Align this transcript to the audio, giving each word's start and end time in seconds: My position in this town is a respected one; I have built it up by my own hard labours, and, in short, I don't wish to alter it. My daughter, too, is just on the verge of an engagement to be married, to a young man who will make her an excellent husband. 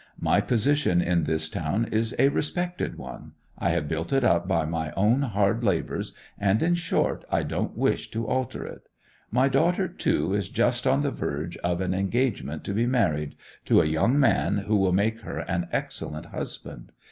My 0.19 0.41
position 0.41 0.99
in 0.99 1.25
this 1.25 1.47
town 1.47 1.85
is 1.91 2.15
a 2.17 2.29
respected 2.29 2.97
one; 2.97 3.33
I 3.59 3.69
have 3.69 3.87
built 3.87 4.11
it 4.11 4.23
up 4.23 4.47
by 4.47 4.65
my 4.65 4.91
own 4.93 5.21
hard 5.21 5.63
labours, 5.63 6.15
and, 6.39 6.63
in 6.63 6.73
short, 6.73 7.23
I 7.31 7.43
don't 7.43 7.77
wish 7.77 8.09
to 8.09 8.25
alter 8.25 8.65
it. 8.65 8.89
My 9.29 9.47
daughter, 9.47 9.87
too, 9.87 10.33
is 10.33 10.49
just 10.49 10.87
on 10.87 11.03
the 11.03 11.11
verge 11.11 11.55
of 11.57 11.81
an 11.81 11.93
engagement 11.93 12.63
to 12.63 12.73
be 12.73 12.87
married, 12.87 13.35
to 13.65 13.79
a 13.79 13.85
young 13.85 14.19
man 14.19 14.57
who 14.65 14.75
will 14.77 14.91
make 14.91 15.19
her 15.19 15.37
an 15.41 15.67
excellent 15.71 16.25
husband. 16.25 16.93